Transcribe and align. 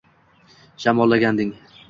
Shamollaganding. 0.85 1.55